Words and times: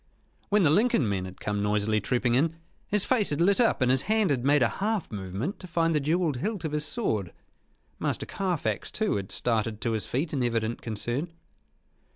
When 0.49 0.63
the 0.63 0.71
Lincoln 0.71 1.07
men 1.07 1.25
had 1.25 1.39
come 1.39 1.61
noisily 1.61 2.01
trooping 2.01 2.33
in, 2.33 2.55
his 2.87 3.05
face 3.05 3.29
had 3.29 3.39
lit 3.39 3.61
up 3.61 3.81
and 3.83 3.91
his 3.91 4.01
hand 4.09 4.31
had 4.31 4.43
made 4.43 4.63
a 4.63 4.67
half 4.81 5.11
movement 5.11 5.59
to 5.59 5.67
find 5.67 5.93
the 5.93 5.99
jewelled 5.99 6.37
hilt 6.37 6.65
of 6.65 6.71
his 6.71 6.83
sword. 6.87 7.31
Master 7.99 8.25
Carfax, 8.25 8.89
too, 8.89 9.17
had 9.17 9.31
started 9.31 9.79
to 9.81 9.91
his 9.91 10.07
feet 10.07 10.33
in 10.33 10.41
evident 10.41 10.81
concern. 10.81 11.31